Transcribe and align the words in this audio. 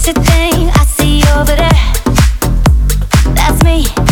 What 0.00 0.16
you 0.16 0.22
think 0.22 0.78
I 0.78 0.84
see 0.86 1.22
over 1.36 1.54
there? 1.54 3.34
That's 3.34 3.62
me. 3.62 4.09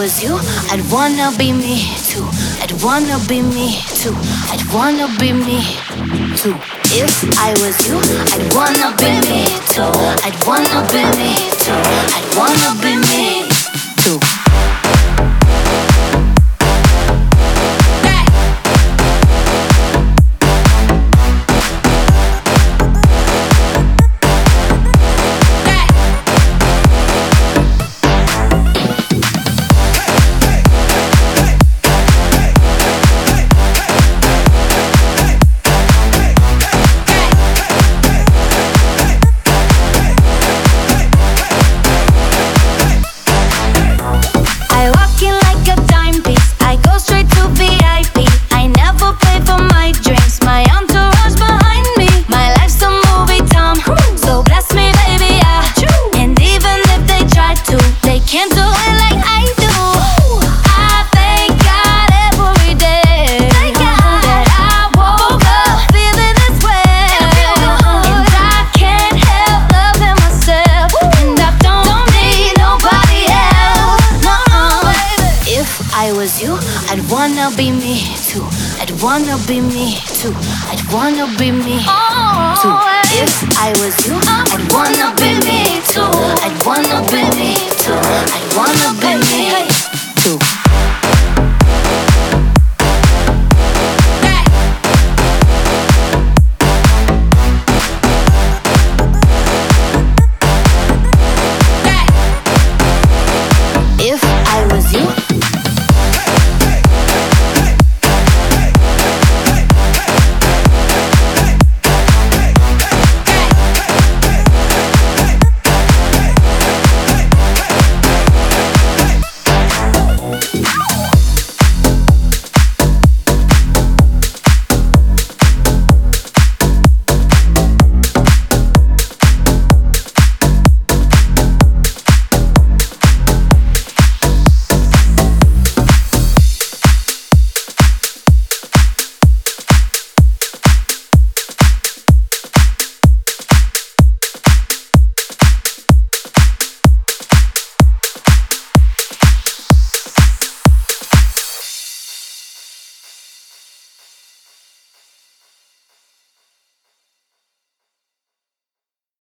was 0.00 0.22
you, 0.22 0.34
I'd 0.72 0.80
wanna 0.90 1.30
be 1.36 1.52
me 1.52 1.94
too. 2.08 2.26
I'd 2.62 2.72
wanna 2.82 3.18
be 3.28 3.42
me 3.42 3.82
too. 4.00 4.16
I'd 4.48 4.64
wanna 4.72 5.08
be 5.18 5.30
me 5.30 5.60
too. 6.40 6.56
If 7.02 7.12
I 7.36 7.52
was 7.60 7.76
you, 7.86 8.00
I'd 8.32 8.48
wanna 8.54 8.96
be 8.96 9.12
me 9.28 9.44
too. 9.68 9.92
I'd 10.24 10.38
wanna 10.46 10.80
be 10.88 11.04
me 11.20 11.34
too. 11.64 11.82
I'd 12.16 12.34
wanna 12.34 12.80
be 12.80 12.96
me. 12.96 13.49
you. 76.40 76.56
I'd 76.88 77.02
wanna 77.10 77.50
be 77.56 77.70
me 77.70 78.16
too. 78.16 78.44
I'd 78.80 78.90
wanna 79.02 79.36
be 79.46 79.60
me 79.60 79.96
too. 80.18 80.34
I'd 80.70 80.82
wanna 80.92 81.26
be 81.38 81.52
me 81.52 81.78
oh, 81.86 82.56
too. 82.60 82.74
If 83.22 83.32
I 83.58 83.70
was 83.80 83.94
you. 84.06 84.49